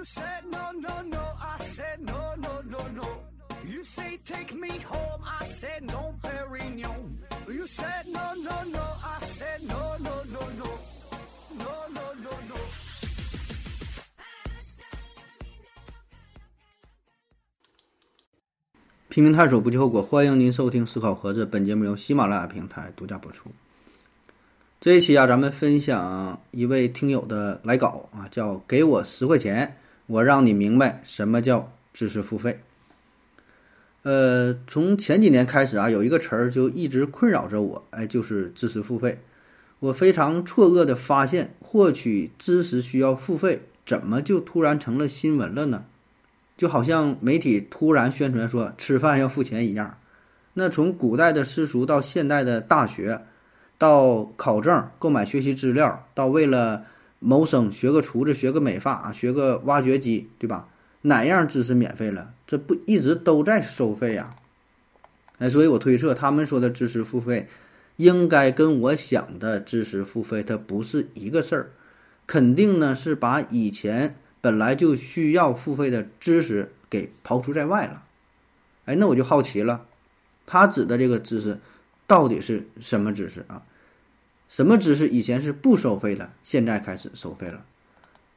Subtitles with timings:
[0.00, 3.06] You said no, no, no, I said no, no, no, no.
[3.66, 7.18] You say take me home, I said no, Perignon.
[7.46, 10.70] You said no, no, no, I said no, no, no, no.
[11.58, 12.56] No, no, no, no.
[19.10, 20.02] 拼命探索，不计后果。
[20.02, 23.50] 欢迎您收听《思考盒子》，本节目由喜马拉雅平台独家播出。
[24.80, 29.76] 这一期啊，咱们分享一位听友的来稿啊，叫“给我十块钱，
[30.10, 32.60] 我让你明白什么叫知识付费”。
[34.02, 39.20] 呃，从前几年开始啊，有一个词儿就一直困扰着我，哎，就是知识付费。
[39.78, 45.84] 我非常错愕的发现，获取知识需要付费，怎么就突然成了新闻了呢？
[46.56, 49.96] 就好像媒体突然宣传说吃饭要付钱一样。
[50.54, 53.22] 那从古代的私塾到现代的大学，
[53.78, 56.84] 到考证、购买学习资料，到为了
[57.20, 60.68] 谋生学个厨子、学个美发啊、学个挖掘机，对吧？
[61.02, 62.34] 哪样知识免费了？
[62.44, 64.34] 这不一直都在收费呀？
[65.38, 67.48] 哎，所以我推测他们说的知识付费，
[67.96, 71.70] 应该跟我想的知识付费它不是一个事儿，
[72.26, 74.16] 肯定呢是把以前。
[74.42, 78.04] 本来就需要付费的知识给刨除在外了，
[78.86, 79.84] 哎，那我就好奇了，
[80.46, 81.58] 他指的这个知识
[82.06, 83.62] 到底是什么知识啊？
[84.50, 87.64] 什么知识以前是不收费的，现在开始收费了？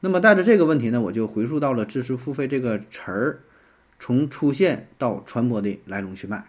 [0.00, 3.40] 那么带着这个问题呢，我就回溯到了知识付费这个词儿
[3.98, 6.44] 从出现到传播的来龙去脉。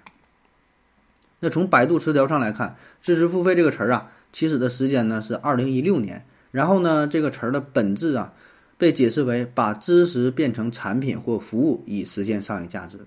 [1.40, 8.34] 那从百度词条上来看，知识付费这个词儿啊，起始的时间呢是二零一六年，然后呢，这个词儿的本质啊。
[8.78, 13.00] 被解释为把知识变成产品或服务以实现商业价值，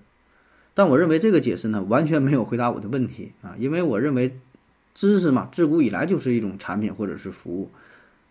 [0.73, 4.39] 但我认为这个解释呢完全没有回答我的问题啊，因为我认为
[4.99, 7.71] 知识嘛自古以来就是一种产品或者是服务，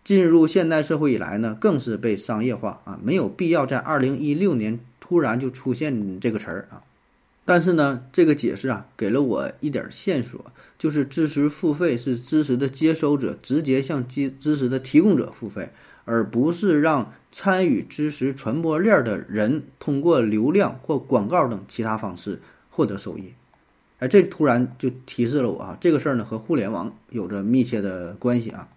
[0.03, 6.83] 进入现代社会以来呢更是被商业化啊，没有必要在二零一六年突然就出现这个词儿啊，
[7.43, 10.45] 但是呢这个解释啊给了我一点线索，
[10.77, 15.69] 就是知识付费是知识的接收者直接向知知识的提供者付费。
[16.05, 22.39] 而不是让参与知识传播链的人通过流量或广告等其他方式
[22.69, 23.33] 获得收益。
[23.99, 28.67] 哎，这突然就提示了我啊，这个事儿呢和互联网有着密切的关系啊。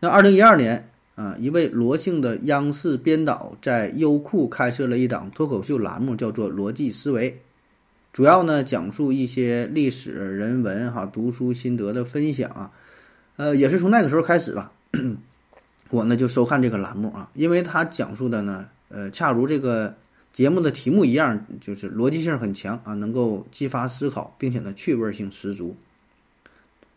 [0.00, 7.30] 那二零一二年啊，一位罗姓的央视编导在优酷开设了一档脱口秀栏目，叫做《逻辑思维》，
[8.12, 12.70] 主要呢讲述一些历史人文哈读书心得的分享啊。
[13.36, 14.72] 呃，也是从那个时候开始吧。
[15.88, 19.94] 我呢就收看这个栏目啊，因为他讲述的呢，呃，恰如这个
[20.32, 25.76] 节目的题目一样，就是逻辑性很强啊，能够激发思考，并且呢趣味性十足。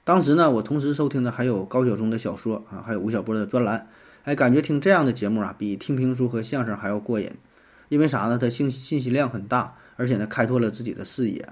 [0.04, 3.88] 当时呢，我同时收听的还有高晓松的小说啊，还有吴晓波的专栏，
[4.24, 7.30] 哎，感觉听这样的节目啊，比听评书和相声还要过瘾。
[7.90, 8.38] 因为啥呢？
[8.38, 11.48] 它信信息量很大，而且呢开拓了自己的视野，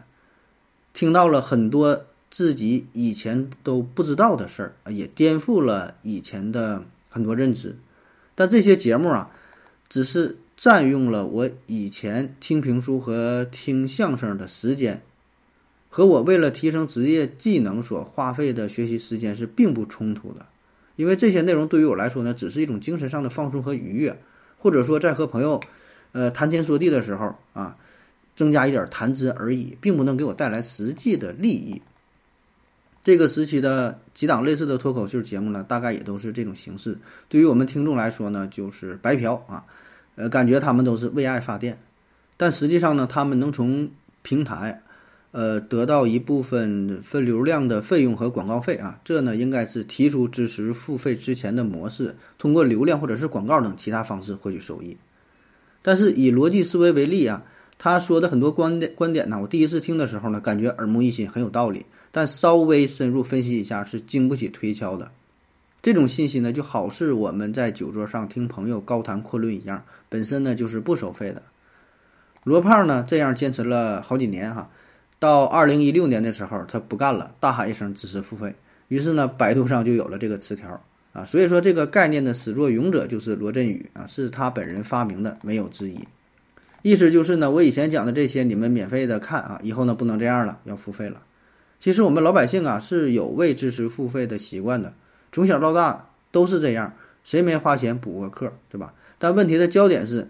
[0.94, 6.84] 听到了很多自己以前都不知道的事儿，也颠覆了以前的。
[7.14, 7.78] 很多认知，
[8.34, 9.30] 但这些节目啊，
[9.88, 15.02] 只是占用了我以前听评书和听相声的时间，
[15.90, 20.46] 和我为了提升职业技能所花费的学习时间是并不冲突的。
[20.96, 24.16] 因为这些内容对于我来说呢，只是一种精神上的放松和愉悦，
[24.60, 25.60] 或者说在和朋友，
[26.12, 27.76] 呃，谈天说地的时候啊，
[28.36, 31.82] 增加一点谈资而已，并不能给我带来实际的利益。
[33.02, 36.98] 这个时期的几档类似的脱口秀节目呢，大概也都是这种形式。
[37.28, 39.66] 对于我们听众来说呢，就是白嫖啊，
[40.16, 41.78] 呃，感觉他们都是为爱发电，
[42.38, 43.90] 但实际上呢，他们能从
[44.22, 44.82] 平台，
[45.32, 49.00] 呃，得到一部分分流量的费用和广告费啊。
[49.04, 54.98] 这呢，应该是提出支持付费之前的模式，通过流量或者是广告等其他方式获取收益。
[55.82, 57.44] 但是以逻辑思维为例啊。
[57.80, 61.86] 他说的很多观点观点呢，我第一次听的时候呢，感觉耳目一新，很有道理。
[62.12, 65.12] 但稍微深入分析一下，是经不起推敲的。
[65.84, 71.44] 这种信息呢，就好似我们在酒桌上听朋友高谈阔论一样，本身呢就是不收费的。
[72.46, 74.70] 罗胖呢这样坚持了好几年哈，
[75.20, 78.56] 到二零一六年的时候，他不干了，大喊一声支持付费。
[78.88, 80.82] 于是呢，百度上就有了这个词条
[81.12, 81.26] 啊。
[81.26, 86.00] 所以说，这个概念的始作俑者就是罗振宇啊，是他本人发明的，没有之一。
[86.82, 91.24] 意思就是呢，我以前讲的这些你们免费的看啊，以后呢不能这样了，要付费了。
[91.78, 94.94] 其实我们老百姓啊是有为知识付费的习惯的，
[95.34, 96.96] 从小到大都是这样，
[97.26, 98.94] 谁没花钱补过课，对吧？
[99.18, 100.30] 但问题的焦点是，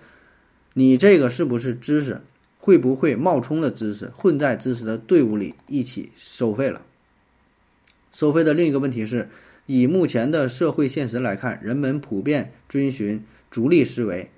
[0.73, 2.21] 你这个是不是知识，
[2.57, 6.81] 会不会冒充的知识混在知识的队伍里一起收费了？
[8.11, 9.29] 收费的另一个问题是，
[9.67, 14.31] 以目前的社会现实来看，人们普遍遵循逐利思维。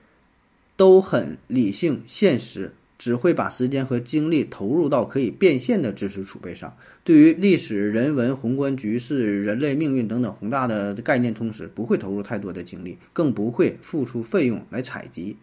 [0.78, 2.74] 都很理性现实，
[3.06, 6.76] 只会把时间和精力投入到可以变现的知识储备上。
[7.04, 15.38] 对于历史、人文、宏观局势、人类命运等等宏大的概念同时，不会投入太多的精力，更不会付出费用来采集，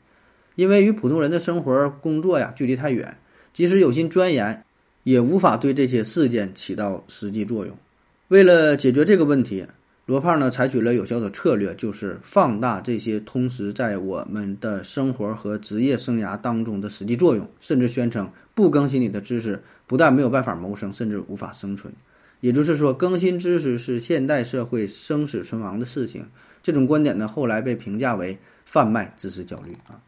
[0.56, 3.16] 因为与普通人的生活、工作呀距离太远，
[3.52, 4.64] 即使有心钻研，
[5.04, 7.78] 也无法对这些事件起到实际作用。
[8.26, 9.64] 为了解决这个问题，
[10.06, 21.92] 罗胖呢采取了有效的策略，就是放大这些通识在我们的生活和职业生涯当中的实际作用，甚至宣称不更新你的知识，不但没有办法谋生，甚至无法生存。
[22.40, 26.26] 也就是说，更新知识是现代社会生死存亡的事情。
[26.60, 30.02] 这种观点呢，后来被评价为贩卖知识焦虑啊。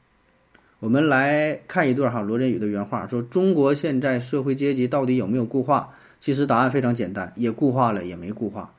[0.81, 5.91] 我们来看一段哈罗振宇的原话，说中国现在社会阶级到底有没有固化？
[6.19, 8.73] 其实答案非常简单，也固化了，也没固化。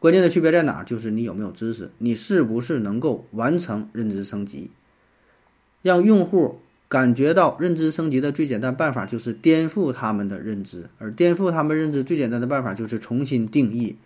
[0.00, 0.82] 关键的区别在哪？
[0.82, 4.70] 就是你有没有知识，你是不是能够完成认知升级？
[5.82, 6.58] 让用户
[6.88, 13.96] 感觉到认知升级的最简单办法就是颠覆他们的认知，而颠覆他们认知最简单的办法就是重新定义。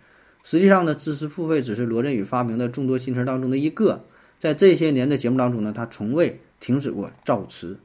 [0.43, 4.03] 实际上呢，知识付费只是罗振宇发明的众多新词当中的一个。
[4.37, 7.77] 在这些年的节目当中呢，他从未停止过造词。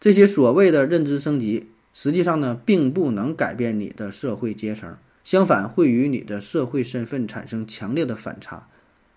[0.00, 4.96] 这些所谓的认知升级，实际上呢，并不能改变你的社会阶层。
[5.28, 8.66] 相反，会与你的社会身份产生强烈的反差，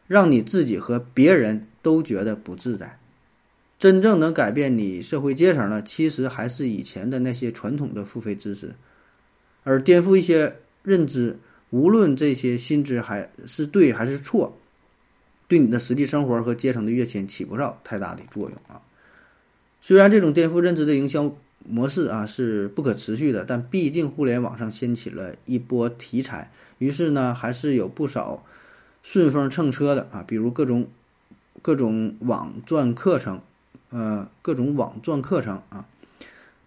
[0.09, 2.99] 让你自己和别人都觉得不自在。
[3.79, 8.75] 真正能改变你社会阶层的，其实还是以前的那些传统的付费知识，
[9.63, 14.59] 而颠覆一些认知，无论这些新知还是对还是错，
[15.47, 18.81] 对你的实际生活和阶层的跃迁起不到太大的作用啊。
[19.81, 21.33] 虽然这种颠覆认知的营销。
[21.67, 28.43] 模式啊是不可持续的，但毕竟互联网上掀起了一波题材，于是呢还是有不少
[29.03, 30.87] 顺风蹭车的啊，比如各种
[31.61, 33.41] 各种网赚课程，
[33.89, 35.85] 呃，各种网赚课程啊，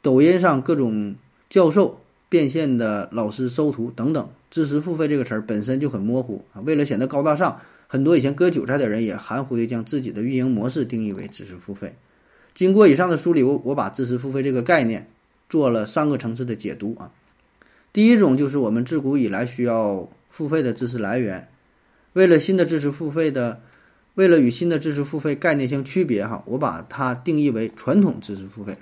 [0.02, 1.14] 抖音上各种
[1.50, 11.96] 教授变现的老师收徒等等，知识付费这个词儿本身就很模糊啊，为了显得高大上，很多以前割韭菜的人也含糊的将自己的运营模式定义为知识付费。
[12.54, 15.08] 经过以上的梳理，我我把知识付费这个概念
[15.48, 17.10] 做了三个层次的解读啊。
[17.92, 21.48] 第一种就是我们自古以来需要付费的知识来源，
[22.12, 23.60] 为了新的知识付费的，
[24.14, 28.76] 为了与新的知识付费概念相区别哈，我把它定义为传统知识付费。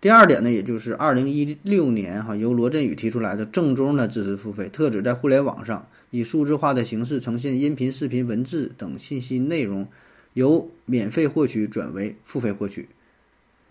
[0.00, 9.86] 第二点呢，也就是二零一六年哈由罗振宇提出来的正宗的知识付费，特指在互联网上以数字化的形式呈现音频、视频、文字等信息内容。
[10.34, 12.88] 由免费获取转为付费获取，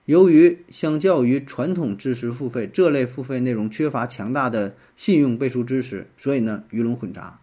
[0.06, 7.40] 由于相较于传统知识付费，这类付费内容缺乏强大的信用背书支持，所以呢鱼龙混杂。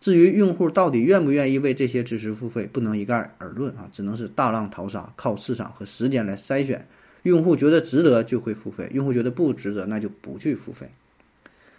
[0.00, 6.86] 至于用户到底愿不愿意为这些知识付费，不能一概而论啊，只能是大浪淘沙，靠市场和时间来筛选。
[7.22, 10.90] 用户觉得值得就会付费，用户觉得不值得那就不去付费。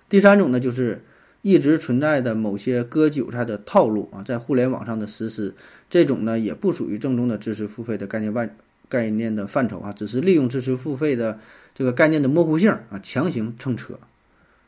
[0.08, 1.02] 第三种呢就是。
[1.42, 5.54] 一直存在的某些割韭菜的套路啊，在互联网上的实施，
[5.90, 8.54] 这种呢也不属于正宗的知识付费的概念外
[8.90, 11.40] 概念的范畴啊，只是利用知识付费的
[11.74, 13.98] 这个概念的模糊性啊，强行蹭车。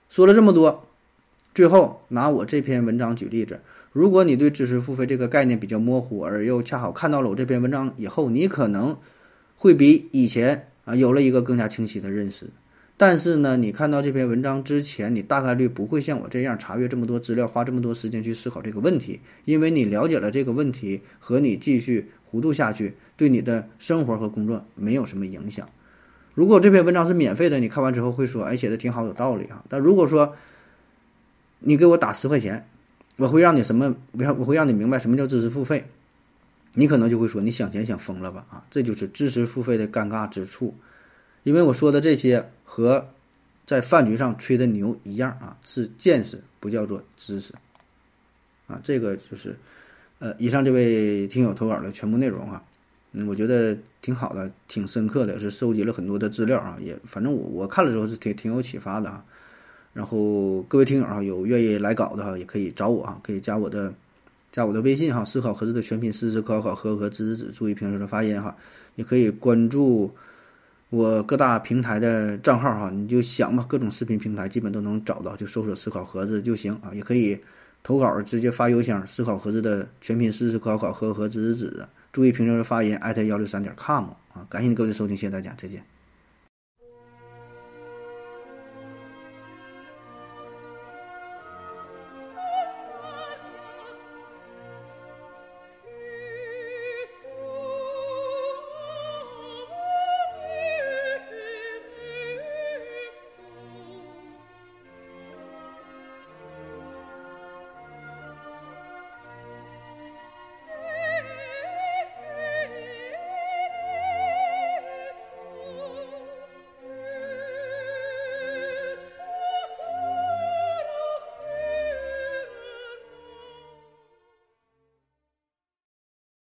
[0.09, 0.87] 说了这么多，
[1.53, 3.59] 最后拿我这篇文章举例子，
[3.91, 8.97] 如果你对知识付费这个概念比较模糊，而又恰好看到了我这篇文章以后，你可能
[9.57, 12.47] 会比以前啊有了一个更加清晰的认识。
[13.01, 25.67] 但是呢，你看到这篇文章之前，你大概率不会像我这样查阅这么多资料，花这么多时间去思考这个问题，因为你了解了这个问题和你继续糊涂下去，对你的生活和工作没有什么影响。
[26.35, 29.63] 如果这篇文章是免费的，你看完之后会说，哎，写的挺好，有道理啊。
[29.67, 30.35] 但如果说
[31.61, 32.67] 你给我打十块钱，
[33.15, 33.95] 我会让你什么？
[34.11, 35.85] 我我会让你明白什么叫知识付费，
[36.75, 38.45] 你可能就会说，你想钱想疯了吧？
[38.51, 40.75] 啊，这就是知识付费的尴尬之处。
[41.43, 43.07] 因为我说的这些和
[43.65, 47.53] 在饭局上吹的牛一样啊，是见识，不叫做知识
[48.67, 48.79] 啊。
[48.83, 49.57] 这个就是，
[50.19, 52.61] 呃，以上这位听友投稿的全部内容啊，
[53.13, 59.23] 嗯，我觉得挺好的，挺深刻的，是收集了很多的资料啊，也反正我我看了之后是挺挺有启发的啊。
[59.93, 63.93] 然后各位听友啊，有愿意来稿的哈，也可以找我啊，可以加我的
[64.51, 68.55] 加我的微信哈，思考盒子的全拼，思思考考和和知知知，注意平时的发音哈，
[68.95, 70.13] 也可以关注。
[70.91, 76.91] 我各大平台的账号哈，你就想吧，各种视频平台基本都能找到，就搜索“思考盒子”就行啊。
[76.93, 77.39] 也可以
[77.81, 84.45] 投稿，直接发邮箱“思考盒子”的全拼“思思考考和和子子子”，注意评论的发言，艾特幺六三点 com 啊。
[84.49, 85.81] 感谢你各位的收听，谢谢大家，再见。